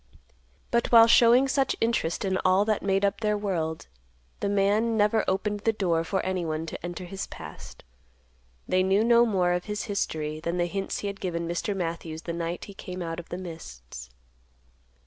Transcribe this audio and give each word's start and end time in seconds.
But 0.71 0.91
while 0.91 1.05
showing 1.05 1.47
such 1.47 1.75
interest 1.79 2.25
in 2.25 2.39
all 2.43 2.65
that 2.65 2.81
made 2.81 3.05
up 3.05 3.21
their 3.21 3.37
world, 3.37 3.85
the 4.39 4.49
man 4.49 4.97
never 4.97 5.23
opened 5.27 5.59
the 5.59 5.71
door 5.71 6.03
for 6.03 6.21
anyone 6.25 6.65
to 6.65 6.83
enter 6.83 7.05
his 7.05 7.27
past. 7.27 7.83
They 8.67 8.81
knew 8.81 9.03
no 9.03 9.27
more 9.27 9.51
of 9.53 9.65
his 9.65 9.83
history 9.83 10.39
than 10.39 10.57
the 10.57 10.65
hints 10.65 11.01
he 11.01 11.07
had 11.07 11.19
given 11.21 11.47
Mr. 11.47 11.75
Matthews 11.77 12.23
the 12.23 12.33
night 12.33 12.65
he 12.65 12.73
came 12.73 13.03
out 13.03 13.19
of 13.19 13.29
the 13.29 13.37
mists. 13.37 14.09